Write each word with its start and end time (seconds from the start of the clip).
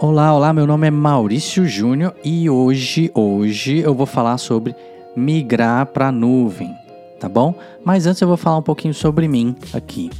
Olá, 0.00 0.34
olá, 0.34 0.52
meu 0.52 0.66
nome 0.66 0.88
é 0.88 0.90
Maurício 0.90 1.64
Júnior 1.68 2.16
e 2.24 2.50
hoje, 2.50 3.12
hoje 3.14 3.78
eu 3.78 3.94
vou 3.94 4.06
falar 4.06 4.38
sobre 4.38 4.74
migrar 5.16 5.86
para 5.86 6.08
a 6.08 6.12
nuvem, 6.12 6.74
tá 7.20 7.28
bom? 7.28 7.54
Mas 7.84 8.04
antes 8.04 8.20
eu 8.20 8.26
vou 8.26 8.36
falar 8.36 8.58
um 8.58 8.62
pouquinho 8.62 8.92
sobre 8.92 9.28
mim 9.28 9.54
aqui. 9.72 10.10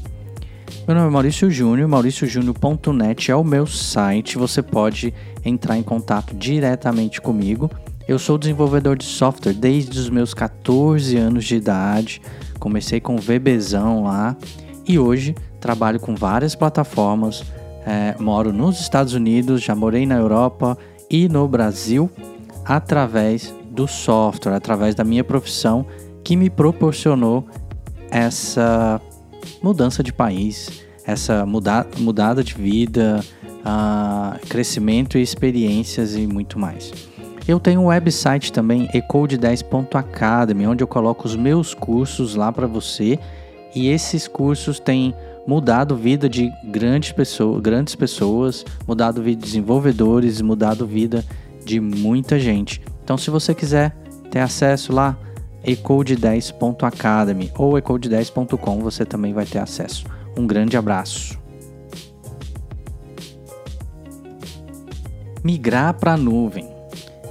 Meu 0.87 0.95
nome 0.95 1.09
é 1.09 1.11
Maurício 1.11 1.51
Júnior, 1.51 1.89
mauriciojúnior.net 1.89 3.33
é 3.33 3.37
o 3.37 3.43
meu 3.43 3.67
site, 3.67 4.39
você 4.39 4.63
pode 4.63 5.13
entrar 5.45 5.77
em 5.77 5.83
contato 5.83 6.37
diretamente 6.37 7.21
comigo. 7.21 7.69
Eu 8.07 8.19
sou 8.19 8.39
desenvolvedor 8.39 8.97
de 8.97 9.05
software 9.05 9.55
desde 9.55 9.99
os 9.99 10.09
meus 10.09 10.33
14 10.33 11.17
anos 11.17 11.45
de 11.45 11.57
idade, 11.57 12.23
comecei 12.61 13.01
com 13.01 13.17
VBzão 13.17 14.05
lá 14.05 14.37
e 14.87 15.01
hoje 15.01 15.35
trabalho 15.59 15.99
com 15.99 16.15
várias 16.15 16.55
plataformas, 16.55 17.43
é, 17.87 18.15
moro 18.19 18.53
nos 18.53 18.81
Estados 18.81 19.15
Unidos, 19.15 19.63
já 19.63 19.75
morei 19.75 20.07
na 20.07 20.17
Europa 20.17 20.77
e 21.11 21.29
no 21.29 21.47
Brasil 21.47 22.11
através 22.65 23.55
do 23.71 23.87
software, 23.87 24.55
através 24.55 24.95
da 24.95 25.05
minha 25.05 25.25
profissão 25.25 25.85
que 26.23 26.37
me 26.37 26.49
proporcionou 26.49 27.47
essa 28.11 29.01
mudança 29.63 30.03
de 30.03 30.13
país, 30.13 30.85
essa 31.07 31.45
muda, 31.45 31.87
mudada 31.99 32.43
de 32.43 32.55
vida, 32.55 33.21
uh, 33.61 34.39
crescimento 34.49 35.19
e 35.19 35.23
experiências 35.23 36.17
e 36.17 36.27
muito 36.27 36.59
mais. 36.59 36.93
Eu 37.47 37.61
tenho 37.61 37.83
um 37.83 37.87
website 37.87 38.51
também, 38.51 38.89
ecode10.academy, 38.89 40.67
onde 40.67 40.83
eu 40.83 40.89
coloco 40.89 41.27
os 41.27 41.37
meus 41.37 41.75
cursos 41.75 42.35
lá 42.35 42.51
para 42.51 42.67
você 42.67 43.19
e 43.75 43.89
esses 43.89 44.27
cursos 44.27 44.81
têm 44.81 45.15
mudado 45.47 45.97
vida 45.97 46.29
de 46.29 46.51
grandes 46.65 47.13
pessoas, 47.13 47.61
grandes 47.61 47.95
pessoas, 47.95 48.65
mudado 48.87 49.23
vida 49.23 49.41
de 49.41 49.47
desenvolvedores, 49.47 50.41
mudado 50.41 50.87
vida 50.87 51.25
de 51.65 51.81
muita 51.81 52.39
gente. 52.39 52.81
Então, 53.03 53.19
se 53.19 53.31
você 53.31 53.55
quiser 53.55 53.97
ter 54.31 54.41
acesso 54.41 54.93
lá, 54.93 55.17
ecode10.academy 55.65 57.53
ou 57.57 57.75
ecode10.com, 57.75 58.81
você 58.81 59.05
também 59.05 59.33
vai 59.33 59.47
ter 59.47 59.59
acesso. 59.59 60.05
Um 60.37 60.47
grande 60.47 60.77
abraço. 60.77 61.39
Migrar 65.43 65.95
para 65.95 66.15
a 66.15 66.17
nuvem. 66.17 66.73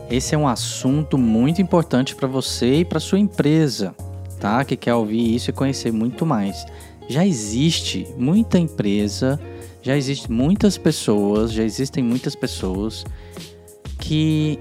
Esse 0.10 0.36
é 0.36 0.38
um 0.38 0.48
assunto 0.48 1.18
muito 1.18 1.62
importante 1.62 2.16
para 2.16 2.28
você 2.28 2.82
e 2.82 2.86
para 2.86 3.00
sua 3.00 3.18
empresa, 3.18 3.96
tá? 4.40 4.64
Que 4.64 4.78
quer 4.78 4.94
ouvir 4.94 5.34
isso 5.34 5.50
e 5.50 5.54
conhecer 5.54 5.92
muito 5.92 6.24
mais 6.24 6.66
já 7.14 7.24
existe 7.24 8.08
muita 8.18 8.58
empresa, 8.58 9.40
já 9.84 9.96
existe 9.96 10.32
muitas 10.32 10.80
pessoas, 10.80 11.54
já 11.54 11.64
existem 11.64 12.04
muitas 12.04 12.36
pessoas 12.36 13.06
que 14.00 14.58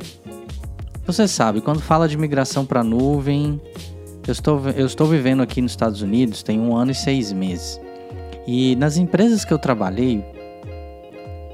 você 1.06 1.26
sabe, 1.26 1.62
quando 1.62 1.80
fala 1.80 2.06
de 2.06 2.14
migração 2.18 2.66
para 2.66 2.84
nuvem, 2.84 3.58
eu 4.26 4.32
estou, 4.32 4.68
eu 4.76 4.84
estou 4.84 5.06
vivendo 5.06 5.42
aqui 5.42 5.62
nos 5.62 5.72
Estados 5.72 6.02
Unidos 6.02 6.42
tem 6.42 6.60
um 6.60 6.76
ano 6.76 6.90
e 6.90 6.94
seis 6.94 7.32
meses. 7.32 7.80
E 8.46 8.76
nas 8.76 8.98
empresas 8.98 9.46
que 9.46 9.52
eu 9.52 9.58
trabalhei, 9.58 10.22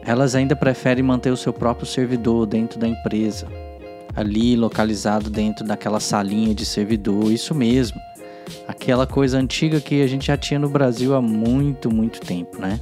elas 0.04 0.34
ainda 0.34 0.56
preferem 0.56 1.04
manter 1.04 1.30
o 1.30 1.36
seu 1.36 1.52
próprio 1.52 1.86
servidor 1.86 2.44
dentro 2.44 2.76
da 2.76 2.88
empresa, 2.88 3.46
ali 4.16 4.56
localizado 4.56 5.30
dentro 5.30 5.64
daquela 5.64 6.00
salinha 6.00 6.52
de 6.52 6.66
servidor, 6.66 7.30
isso 7.30 7.54
mesmo 7.54 8.00
aquela 8.66 9.06
coisa 9.06 9.38
antiga 9.38 9.80
que 9.80 10.02
a 10.02 10.06
gente 10.06 10.26
já 10.26 10.36
tinha 10.36 10.58
no 10.58 10.68
Brasil 10.68 11.14
há 11.14 11.20
muito, 11.20 11.92
muito 11.92 12.20
tempo, 12.20 12.60
né? 12.60 12.80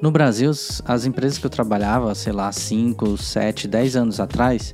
No 0.00 0.12
Brasil, 0.12 0.50
as 0.84 1.04
empresas 1.04 1.38
que 1.38 1.46
eu 1.46 1.50
trabalhava, 1.50 2.14
sei 2.14 2.32
lá, 2.32 2.52
5, 2.52 3.16
7, 3.18 3.66
10 3.66 3.96
anos 3.96 4.20
atrás, 4.20 4.72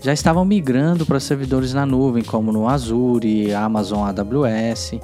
já 0.00 0.12
estavam 0.12 0.44
migrando 0.44 1.04
para 1.04 1.18
servidores 1.18 1.74
na 1.74 1.84
nuvem, 1.84 2.22
como 2.22 2.52
no 2.52 2.68
Azure, 2.68 3.52
Amazon 3.52 4.08
AWS. 4.08 5.00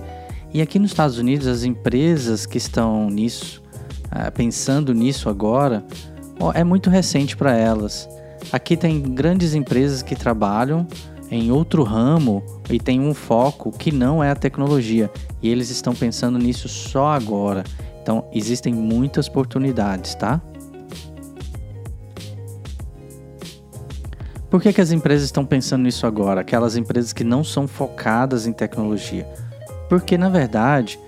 E 0.54 0.62
aqui 0.62 0.78
nos 0.78 0.92
Estados 0.92 1.18
Unidos, 1.18 1.46
as 1.48 1.64
empresas 1.64 2.46
que 2.46 2.56
estão 2.56 3.10
nisso, 3.10 3.60
eh, 4.12 4.30
pensando 4.30 4.94
nisso 4.94 5.28
agora, 5.28 5.84
é 6.54 6.62
muito 6.62 6.88
recente 6.88 7.36
para 7.36 7.52
elas. 7.52 8.08
Aqui 8.52 8.76
tem 8.76 9.02
grandes 9.02 9.54
empresas 9.54 10.02
que 10.02 10.14
trabalham 10.14 10.86
em 11.30 11.50
outro 11.50 11.82
ramo 11.82 12.42
e 12.70 12.78
tem 12.78 13.00
um 13.00 13.14
foco 13.14 13.70
que 13.70 13.92
não 13.92 14.22
é 14.22 14.30
a 14.30 14.34
tecnologia. 14.34 15.10
E 15.42 15.48
eles 15.48 15.70
estão 15.70 15.94
pensando 15.94 16.38
nisso 16.38 16.68
só 16.68 17.08
agora. 17.08 17.64
Então, 18.02 18.24
existem 18.32 18.72
muitas 18.72 19.28
oportunidades, 19.28 20.14
tá? 20.14 20.40
Por 24.50 24.62
que, 24.62 24.72
que 24.72 24.80
as 24.80 24.92
empresas 24.92 25.26
estão 25.26 25.44
pensando 25.44 25.82
nisso 25.82 26.06
agora? 26.06 26.40
Aquelas 26.40 26.74
empresas 26.74 27.12
que 27.12 27.22
não 27.22 27.44
são 27.44 27.68
focadas 27.68 28.46
em 28.46 28.52
tecnologia. 28.52 29.28
Porque, 29.90 30.16
na 30.16 30.30
verdade, 30.30 30.98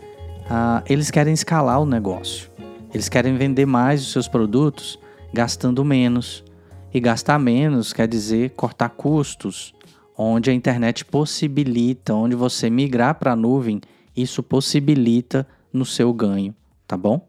ah, 0.49 0.83
eles 0.87 1.11
querem 1.11 1.33
escalar 1.33 1.81
o 1.81 1.87
negócio. 1.87 2.51
Eles 2.93 3.09
querem 3.09 3.37
vender 3.37 3.65
mais 3.65 4.03
os 4.03 4.13
seus 4.13 4.29
produtos 4.29 4.99
gastando 5.33 5.83
menos. 5.85 6.45
E 6.93 7.01
gastar 7.01 7.39
menos 7.39 7.93
quer 7.93 8.09
dizer 8.09 8.51
cortar 8.51 8.91
custos, 8.91 9.75
onde 10.17 10.51
a 10.51 10.55
internet 10.55 11.05
possibilita, 11.05 12.15
onde 12.15 12.35
você 12.35 12.69
migrar 12.69 13.15
para 13.15 13.33
a 13.33 13.37
nuvem, 13.37 13.81
isso 14.17 14.43
possibilita 14.43 15.47
no 15.73 15.85
seu 15.85 16.13
ganho, 16.13 16.55
tá 16.87 16.97
bom? 16.97 17.29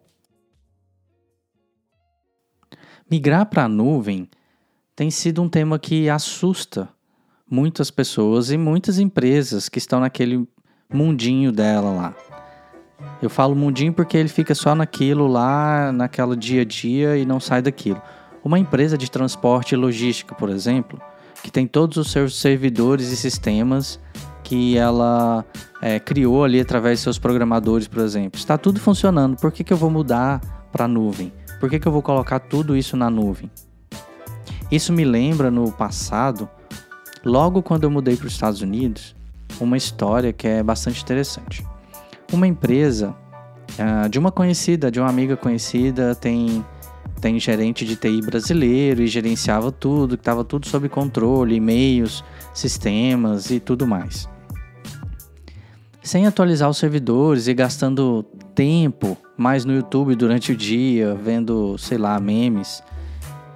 Migrar 3.10 3.46
para 3.46 3.66
a 3.66 3.70
nuvem 3.70 4.30
tem 4.96 5.12
sido 5.12 5.42
um 5.42 5.50
tema 5.50 5.78
que 5.78 6.10
assusta 6.10 6.90
muitas 7.50 7.92
pessoas 7.92 8.52
e 8.52 8.58
muitas 8.58 9.00
empresas 9.00 9.68
que 9.68 9.78
estão 9.78 10.00
naquele 10.00 10.48
mundinho 10.92 11.52
dela 11.52 11.92
lá. 11.92 12.16
Eu 13.22 13.30
falo 13.30 13.56
mundinho 13.56 13.94
porque 13.94 14.18
ele 14.18 14.30
fica 14.30 14.56
só 14.56 14.74
naquilo 14.74 15.28
lá, 15.28 15.92
naquela 15.92 16.36
dia 16.36 16.62
a 16.62 16.66
dia 16.66 17.18
e 17.18 17.26
não 17.26 17.40
sai 17.40 17.62
daquilo. 17.62 18.02
Uma 18.44 18.58
empresa 18.58 18.98
de 18.98 19.10
transporte 19.10 19.74
e 19.74 19.78
logística, 19.78 20.34
por 20.34 20.50
exemplo, 20.50 21.02
que 21.44 21.52
tem 21.52 21.68
todos 21.68 21.98
os 21.98 22.12
seus 22.12 22.40
servidores 22.40 23.12
e 23.12 23.18
sistemas 23.18 24.00
que 24.44 24.78
ela 24.78 25.46
é, 25.82 26.00
criou 26.00 26.44
ali 26.44 26.60
através 26.60 27.00
de 27.00 27.04
seus 27.04 27.18
programadores, 27.18 27.88
por 27.88 28.02
exemplo. 28.02 28.40
Está 28.40 28.58
tudo 28.58 28.80
funcionando. 28.80 29.38
Por 29.38 29.52
que, 29.52 29.64
que 29.64 29.72
eu 29.72 29.78
vou 29.78 29.90
mudar 29.90 30.42
para 30.72 30.86
a 30.86 30.88
nuvem? 30.88 31.32
Por 31.60 31.70
que, 31.70 31.80
que 31.80 31.88
eu 31.88 31.92
vou 31.92 32.02
colocar 32.02 32.40
tudo 32.40 32.76
isso 32.76 32.98
na 32.98 33.10
nuvem? 33.10 33.50
Isso 34.72 34.94
me 34.94 35.04
lembra 35.04 35.52
no 35.52 35.72
passado, 35.72 36.50
logo 37.26 37.62
quando 37.62 37.84
eu 37.84 37.92
mudei 37.92 38.16
para 38.16 38.28
os 38.28 38.34
Estados 38.34 38.62
Unidos, 38.62 39.16
uma 39.60 39.78
história 39.78 40.32
que 40.32 40.48
é 40.48 40.64
bastante 40.64 41.02
interessante. 41.04 41.66
Uma 42.32 42.48
empresa 42.48 43.16
uh, 43.74 44.10
de 44.10 44.18
uma 44.18 44.32
conhecida, 44.32 44.90
de 44.90 45.00
uma 45.00 45.10
amiga 45.10 45.36
conhecida, 45.36 46.16
tem 46.16 46.66
tem 47.22 47.40
gerente 47.40 47.86
de 47.86 47.96
TI 47.96 48.20
brasileiro 48.22 49.04
e 49.04 49.08
gerenciava 49.08 49.72
tudo, 49.72 50.18
que 50.18 50.22
estava 50.22 50.44
tudo 50.44 50.68
sob 50.68 50.90
controle, 50.90 51.56
e-mails, 51.56 52.24
sistemas 52.54 53.52
e 53.52 53.60
tudo 53.60 53.86
mais. 53.86 54.28
Sem 56.04 56.26
atualizar 56.26 56.68
os 56.68 56.78
servidores 56.78 57.48
e 57.48 57.54
gastando 57.54 58.24
tempo 58.56 59.16
mais 59.38 59.64
no 59.64 59.74
YouTube 59.74 60.16
durante 60.16 60.52
o 60.52 60.56
dia, 60.56 61.14
vendo, 61.14 61.78
sei 61.78 62.00
lá, 62.00 62.20
memes. 62.20 62.84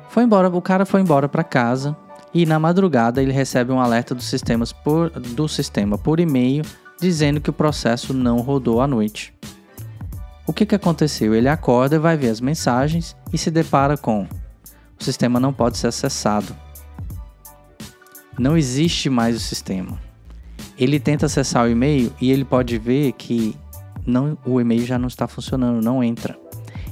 Foi 0.10 0.24
embora, 0.24 0.48
o 0.48 0.62
cara 0.62 0.86
foi 0.86 1.02
embora 1.02 1.28
para 1.28 1.44
casa 1.44 1.98
e 2.32 2.46
na 2.46 2.60
madrugada 2.60 3.22
ele 3.22 3.32
recebe 3.32 3.72
um 3.72 3.80
alerta 3.80 4.14
dos 4.14 4.26
sistemas 4.26 4.72
por, 4.72 5.10
do 5.10 5.48
sistema 5.48 5.98
por 5.98 6.20
e-mail 6.20 6.64
dizendo 7.00 7.42
que 7.42 7.50
o 7.50 7.54
processo 7.54 8.14
não 8.14 8.38
rodou 8.38 8.80
à 8.80 8.88
noite. 8.88 9.34
O 10.48 10.54
que, 10.54 10.66
que 10.66 10.76
aconteceu? 10.76 11.34
Ele 11.34 11.50
acorda, 11.50 12.00
vai 12.00 12.16
ver 12.16 12.30
as 12.30 12.40
mensagens 12.40 13.16
e 13.34 13.38
se 13.38 13.50
depara 13.50 13.98
com: 13.98 14.28
o 15.00 15.04
sistema 15.04 15.40
não 15.40 15.52
pode 15.52 15.78
ser 15.78 15.88
acessado. 15.88 16.56
Não 18.38 18.58
existe 18.58 19.10
mais 19.10 19.36
o 19.36 19.40
sistema. 19.40 20.00
Ele 20.78 21.00
tenta 21.00 21.26
acessar 21.26 21.66
o 21.66 21.70
e-mail 21.70 22.14
e 22.20 22.32
ele 22.32 22.44
pode 22.44 22.78
ver 22.78 23.14
que 23.14 23.56
não, 24.06 24.38
o 24.46 24.60
e-mail 24.60 24.86
já 24.86 25.00
não 25.00 25.08
está 25.08 25.28
funcionando, 25.28 25.84
não 25.84 26.04
entra. 26.04 26.38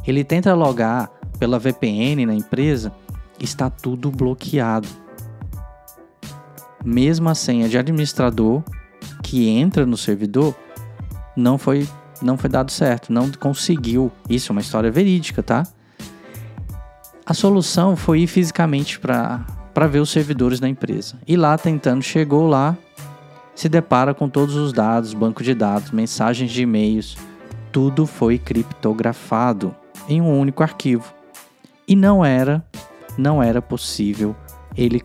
Ele 0.07 0.23
tenta 0.23 0.53
logar 0.53 1.09
pela 1.38 1.59
VPN 1.59 2.25
na 2.25 2.33
empresa, 2.33 2.94
está 3.39 3.69
tudo 3.69 4.09
bloqueado. 4.09 4.88
Mesmo 6.83 7.29
a 7.29 7.35
senha 7.35 7.69
de 7.69 7.77
administrador 7.77 8.63
que 9.21 9.47
entra 9.47 9.85
no 9.85 9.97
servidor 9.97 10.55
não 11.35 11.57
foi 11.57 11.88
não 12.24 12.38
foi 12.38 12.50
dado 12.50 12.72
certo, 12.72 13.12
não 13.12 13.30
conseguiu. 13.31 14.12
Isso 14.30 14.52
é 14.52 14.54
uma 14.54 14.62
história 14.62 14.92
verídica, 14.92 15.44
tá? 15.44 15.64
A 17.25 17.34
solução 17.34 17.96
foi 17.96 18.22
ir 18.22 18.28
fisicamente 18.28 19.00
para 19.00 19.88
ver 19.90 20.00
os 20.00 20.10
servidores 20.10 20.60
da 20.60 20.68
empresa. 20.68 21.16
E 21.28 21.38
lá 21.38 21.58
tentando, 21.58 22.02
chegou 22.02 22.48
lá, 22.48 22.78
se 23.56 23.70
depara 23.70 24.14
com 24.14 24.28
todos 24.28 24.56
os 24.56 24.74
dados, 24.74 25.14
banco 25.14 25.44
de 25.44 25.54
dados, 25.54 25.92
mensagens 25.92 26.52
de 26.52 26.64
e-mails, 26.64 27.16
tudo 27.72 28.06
foi 28.06 28.38
criptografado. 28.38 29.75
em 30.10 30.20
um 30.20 30.38
único 30.38 30.62
arquivo. 30.62 31.14
E 31.88 31.96
não 31.96 32.25
era, 32.25 32.66
não 33.18 33.42
era 33.42 33.62
possível 33.62 34.36
ele 34.75 35.02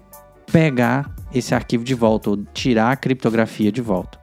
pegar 0.50 1.14
esse 1.32 1.54
arquivo 1.54 1.84
de 1.84 1.94
volta 1.94 2.30
ou 2.30 2.36
tirar 2.52 2.90
a 2.90 2.96
criptografia 2.96 3.70
de 3.70 3.80
volta. 3.80 4.17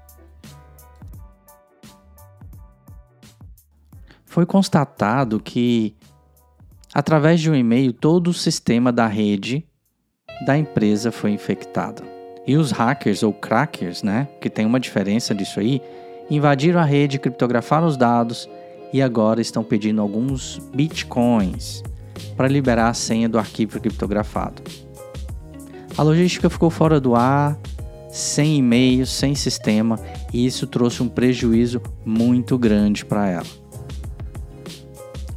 Foi 4.36 4.46
constatado 4.46 5.40
que 5.40 5.96
através 6.94 7.40
de 7.40 7.50
um 7.50 7.56
e-mail 7.56 7.94
todo 7.94 8.28
o 8.28 8.34
sistema 8.34 8.92
da 8.92 9.08
rede 9.08 9.66
da 10.46 10.58
empresa 10.58 11.10
foi 11.10 11.32
infectado. 11.32 12.04
E 12.46 12.58
os 12.58 12.70
hackers 12.70 13.24
ou 13.24 13.32
crackers, 13.32 14.04
né, 14.04 14.28
que 14.42 14.50
tem 14.50 14.66
uma 14.66 14.78
diferença 14.78 15.34
disso 15.34 15.62
aí, 15.62 15.82
invadiram 16.30 16.82
a 16.82 16.84
rede, 16.84 17.18
criptografaram 17.18 17.88
os 17.88 17.96
dados 17.96 18.50
e 18.92 19.02
agora 19.02 19.40
estão 19.40 19.64
pedindo 19.64 20.02
alguns 20.02 20.60
bitcoins 20.76 21.82
para 22.36 22.50
liberar 22.50 22.90
a 22.90 22.94
senha 22.94 23.30
do 23.30 23.40
arquivo 23.40 23.80
criptografado. 23.80 24.62
A 25.98 26.04
logística 26.04 26.50
ficou 26.50 26.70
fora 26.70 27.00
do 27.00 27.16
ar, 27.16 27.58
sem 28.10 28.58
e-mail, 28.58 29.06
sem 29.06 29.34
sistema, 29.34 29.98
e 30.34 30.46
isso 30.46 30.68
trouxe 30.68 31.02
um 31.02 31.08
prejuízo 31.08 31.82
muito 32.06 32.58
grande 32.58 33.06
para 33.06 33.30
ela. 33.30 33.65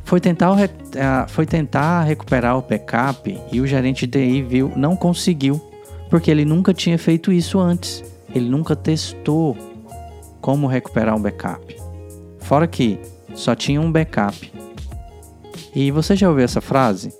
Foi 0.09 0.21
tentar, 0.21 0.57
foi 1.29 1.45
tentar 1.45 2.03
recuperar 2.05 2.57
o 2.57 2.63
backup 2.63 3.39
e 3.53 3.61
o 3.61 3.67
gerente 3.67 4.07
de 4.07 4.19
TI 4.19 4.41
viu, 4.41 4.73
não 4.75 4.97
conseguiu, 4.97 5.61
porque 6.09 6.31
ele 6.31 6.47
nunca 6.47 6.73
tinha 6.73 6.97
feito 6.97 7.31
isso 7.31 7.59
antes. 7.59 8.03
Ele 8.35 8.49
nunca 8.49 8.75
testou 8.75 9.55
como 10.41 10.67
recuperar 10.67 11.15
um 11.15 11.21
backup. 11.21 11.77
Fora 12.39 12.67
que 12.67 12.99
só 13.35 13.55
tinha 13.55 13.83
um 13.83 13.93
backup. 13.93 14.51
E 15.75 15.91
você 15.91 16.17
já 16.17 16.27
ouviu 16.31 16.47
essa 16.47 16.63
frase? 16.63 17.13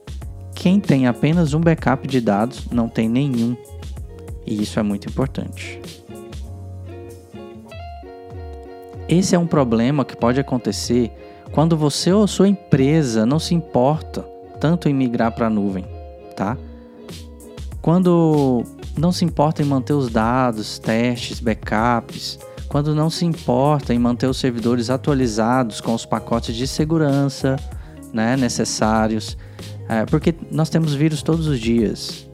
Quem 0.55 0.81
tem 0.81 1.07
apenas 1.07 1.53
um 1.53 1.61
backup 1.61 2.09
de 2.09 2.23
dados 2.23 2.71
não 2.73 2.89
tem 2.89 3.07
nenhum. 3.07 3.55
E 4.47 4.63
isso 4.63 4.81
é 4.81 4.83
muito 4.83 5.11
importante. 5.11 5.79
Esse 9.07 9.35
é 9.35 9.39
um 9.39 9.47
problema 9.47 10.07
que 10.07 10.17
pode 10.17 10.41
acontecer 10.41 11.13
quando 11.53 11.77
você 11.77 12.13
ou 12.13 12.27
sua 12.27 12.49
empresa 12.49 13.25
não 13.25 13.39
se 13.39 13.55
importa 13.55 14.25
tanto 14.61 14.89
em 14.89 14.95
migrar 14.95 15.33
para 15.33 15.47
a 15.47 15.51
nuvem, 15.51 15.85
tá? 16.37 16.57
Quando 17.81 18.65
não 18.97 19.13
se 19.13 19.25
importa 19.25 19.63
em 19.63 19.65
manter 19.65 19.93
os 19.93 20.11
dados, 20.11 20.79
testes, 20.79 21.41
backups, 21.41 22.39
quando 22.69 22.95
não 22.95 23.09
se 23.09 23.25
importa 23.25 23.95
em 23.95 23.99
manter 23.99 24.27
os 24.27 24.37
servidores 24.37 24.91
atualizados 24.91 25.81
com 25.81 25.95
os 25.95 26.05
pacotes 26.05 26.55
de 26.55 26.67
segurança 26.67 27.57
né, 28.13 28.37
necessários, 28.37 29.37
é, 29.89 30.05
porque 30.05 30.35
nós 30.51 30.69
temos 30.69 30.95
vírus 30.95 31.23
todos 31.23 31.47
os 31.47 31.59
dias, 31.59 32.29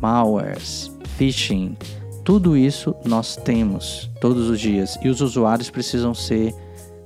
malwares, 0.00 0.90
phishing, 1.16 1.76
tudo 2.24 2.56
isso 2.56 2.94
nós 3.04 3.34
temos 3.34 4.08
todos 4.20 4.48
os 4.48 4.60
dias 4.60 4.96
e 5.02 5.08
os 5.08 5.20
usuários 5.20 5.70
precisam 5.70 6.14
ser 6.14 6.54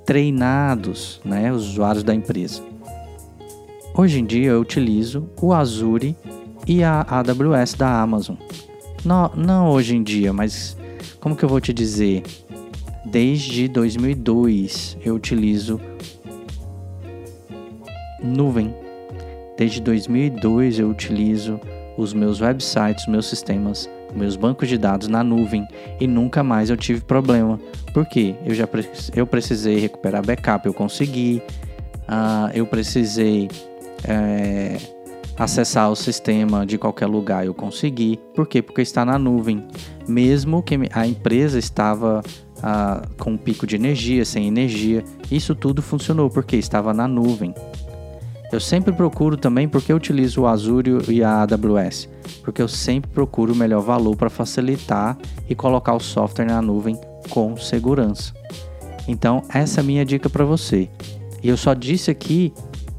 treinados, 0.04 1.20
né, 1.24 1.52
os 1.52 1.68
usuários 1.68 2.04
da 2.04 2.14
empresa. 2.14 2.62
Hoje 3.96 4.20
em 4.20 4.24
dia 4.24 4.50
eu 4.50 4.60
utilizo 4.60 5.28
o 5.40 5.52
Azure 5.52 6.16
e 6.66 6.82
a 6.82 7.06
AWS 7.08 7.74
da 7.74 8.00
Amazon. 8.00 8.36
Não, 9.04 9.30
não 9.36 9.70
hoje 9.70 9.96
em 9.96 10.02
dia, 10.02 10.32
mas 10.32 10.76
como 11.20 11.36
que 11.36 11.44
eu 11.44 11.48
vou 11.48 11.60
te 11.60 11.72
dizer? 11.72 12.22
Desde 13.04 13.68
2002 13.68 14.96
eu 15.04 15.14
utilizo 15.14 15.80
nuvem 18.22 18.74
Desde 19.56 19.80
2002 19.80 20.80
eu 20.80 20.90
utilizo 20.90 21.60
os 21.96 22.12
meus 22.12 22.40
websites, 22.40 23.06
meus 23.06 23.26
sistemas, 23.26 23.88
meus 24.14 24.36
bancos 24.36 24.68
de 24.68 24.78
dados 24.78 25.08
na 25.08 25.22
nuvem 25.22 25.66
e 26.00 26.06
nunca 26.06 26.42
mais 26.42 26.70
eu 26.70 26.76
tive 26.76 27.00
problema. 27.00 27.58
Por 27.92 28.06
quê? 28.06 28.34
Eu 28.44 28.54
já 28.54 28.68
eu 29.14 29.26
precisei 29.26 29.78
recuperar 29.78 30.24
backup, 30.24 30.66
eu 30.66 30.74
consegui. 30.74 31.42
Uh, 32.06 32.50
eu 32.52 32.66
precisei 32.66 33.48
é, 34.06 34.76
acessar 35.38 35.90
o 35.90 35.96
sistema 35.96 36.66
de 36.66 36.78
qualquer 36.78 37.06
lugar, 37.06 37.44
eu 37.44 37.54
consegui. 37.54 38.18
Por 38.34 38.46
quê? 38.46 38.62
Porque 38.62 38.82
está 38.82 39.04
na 39.04 39.18
nuvem. 39.18 39.66
Mesmo 40.06 40.62
que 40.62 40.78
a 40.92 41.06
empresa 41.06 41.58
estava 41.58 42.20
uh, 42.58 43.14
com 43.16 43.32
um 43.32 43.36
pico 43.36 43.66
de 43.66 43.76
energia, 43.76 44.24
sem 44.24 44.46
energia, 44.46 45.02
isso 45.30 45.54
tudo 45.54 45.82
funcionou 45.82 46.28
porque 46.28 46.56
estava 46.56 46.92
na 46.92 47.08
nuvem. 47.08 47.54
Eu 48.54 48.60
sempre 48.60 48.92
procuro 48.92 49.36
também 49.36 49.68
porque 49.68 49.90
eu 49.90 49.96
utilizo 49.96 50.42
o 50.42 50.46
Azure 50.46 50.98
e 51.08 51.24
a 51.24 51.42
AWS, 51.42 52.08
porque 52.44 52.62
eu 52.62 52.68
sempre 52.68 53.10
procuro 53.10 53.52
o 53.52 53.56
melhor 53.56 53.80
valor 53.80 54.14
para 54.14 54.30
facilitar 54.30 55.18
e 55.48 55.56
colocar 55.56 55.92
o 55.92 55.98
software 55.98 56.44
na 56.44 56.62
nuvem 56.62 56.96
com 57.30 57.56
segurança. 57.56 58.32
Então, 59.08 59.42
essa 59.52 59.80
é 59.80 59.82
a 59.82 59.84
minha 59.84 60.04
dica 60.04 60.30
para 60.30 60.44
você. 60.44 60.88
E 61.42 61.48
eu 61.48 61.56
só 61.56 61.74
disse 61.74 62.12
aqui 62.12 62.54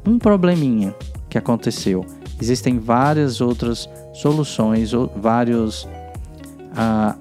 um 0.06 0.18
probleminha 0.18 0.94
que 1.30 1.38
aconteceu. 1.38 2.04
Existem 2.38 2.78
várias 2.78 3.40
outras 3.40 3.88
soluções, 4.12 4.92
ou 4.92 5.10
vários 5.16 5.84
uh, 5.84 7.18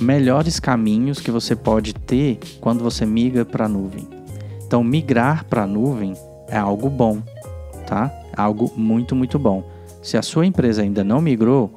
melhores 0.00 0.58
caminhos 0.58 1.20
que 1.20 1.30
você 1.30 1.54
pode 1.54 1.94
ter 1.94 2.40
quando 2.60 2.82
você 2.82 3.06
migra 3.06 3.44
para 3.44 3.66
a 3.66 3.68
nuvem. 3.68 4.08
Então, 4.66 4.82
migrar 4.82 5.44
para 5.44 5.62
a 5.62 5.66
nuvem 5.66 6.12
é 6.48 6.58
algo 6.58 6.90
bom 6.90 7.22
tá? 7.86 8.12
Algo 8.36 8.72
muito, 8.76 9.14
muito 9.14 9.38
bom. 9.38 9.64
Se 10.02 10.16
a 10.16 10.22
sua 10.22 10.44
empresa 10.44 10.82
ainda 10.82 11.02
não 11.02 11.20
migrou, 11.20 11.72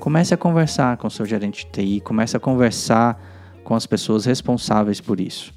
comece 0.00 0.34
a 0.34 0.36
conversar 0.36 0.96
com 0.96 1.06
o 1.06 1.10
seu 1.10 1.24
gerente 1.24 1.66
de 1.66 1.72
TI, 1.72 2.00
comece 2.00 2.36
a 2.36 2.40
conversar 2.40 3.20
com 3.62 3.74
as 3.74 3.86
pessoas 3.86 4.24
responsáveis 4.24 5.00
por 5.00 5.20
isso, 5.20 5.54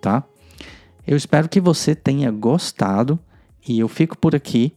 tá? 0.00 0.24
Eu 1.06 1.16
espero 1.16 1.48
que 1.48 1.60
você 1.60 1.94
tenha 1.94 2.30
gostado 2.30 3.18
e 3.68 3.78
eu 3.78 3.88
fico 3.88 4.16
por 4.16 4.34
aqui. 4.34 4.74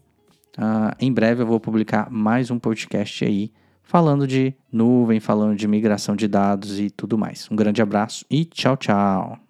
Uh, 0.57 0.91
em 0.99 1.13
breve 1.13 1.44
eu 1.44 1.47
vou 1.47 1.59
publicar 1.59 2.09
mais 2.11 2.51
um 2.51 2.59
podcast 2.59 3.23
aí 3.23 3.51
falando 3.81 4.27
de 4.27 4.53
nuvem, 4.71 5.19
falando 5.19 5.55
de 5.55 5.67
migração 5.67 6.15
de 6.15 6.27
dados 6.27 6.79
e 6.79 6.89
tudo 6.89 7.17
mais. 7.17 7.47
Um 7.49 7.55
grande 7.55 7.81
abraço 7.81 8.25
e 8.29 8.44
tchau, 8.44 8.75
tchau. 8.75 9.46